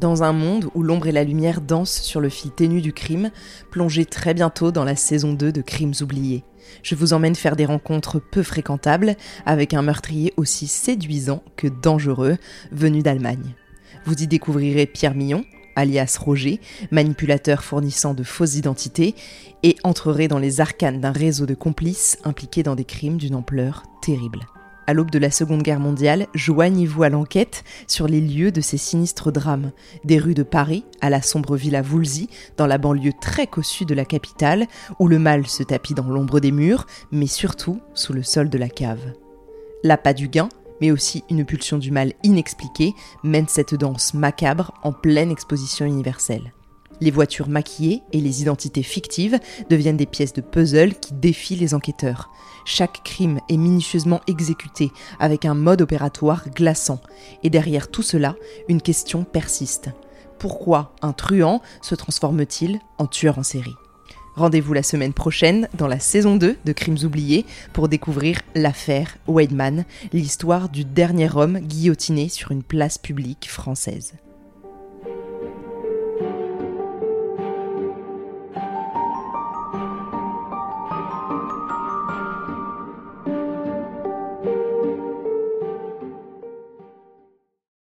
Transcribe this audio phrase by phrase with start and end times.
[0.00, 3.30] dans un monde où l'ombre et la lumière dansent sur le fil ténu du crime,
[3.70, 6.42] plongez très bientôt dans la saison 2 de Crimes oubliés.
[6.82, 12.38] Je vous emmène faire des rencontres peu fréquentables avec un meurtrier aussi séduisant que dangereux
[12.72, 13.54] venu d'Allemagne.
[14.06, 15.44] Vous y découvrirez Pierre Millon,
[15.76, 19.14] alias Roger, manipulateur fournissant de fausses identités,
[19.62, 23.84] et entrerez dans les arcanes d'un réseau de complices impliqués dans des crimes d'une ampleur
[24.00, 24.46] terrible.
[24.86, 28.76] À l'aube de la Seconde Guerre mondiale, joignez-vous à l'enquête sur les lieux de ces
[28.76, 29.72] sinistres drames,
[30.04, 33.94] des rues de Paris à la sombre villa Voulzy, dans la banlieue très cossue de
[33.94, 34.66] la capitale,
[34.98, 38.58] où le mal se tapit dans l'ombre des murs, mais surtout sous le sol de
[38.58, 39.12] la cave.
[39.84, 40.48] L'appât du gain,
[40.80, 46.52] mais aussi une pulsion du mal inexpliquée, mène cette danse macabre en pleine exposition universelle.
[47.00, 49.38] Les voitures maquillées et les identités fictives
[49.70, 52.30] deviennent des pièces de puzzle qui défient les enquêteurs.
[52.64, 57.00] Chaque crime est minutieusement exécuté avec un mode opératoire glaçant.
[57.42, 58.36] Et derrière tout cela,
[58.68, 59.90] une question persiste.
[60.38, 63.74] Pourquoi un truand se transforme-t-il en tueur en série?
[64.36, 69.84] Rendez-vous la semaine prochaine dans la saison 2 de Crimes oubliés pour découvrir l'affaire Weidman,
[70.12, 74.14] l'histoire du dernier homme guillotiné sur une place publique française.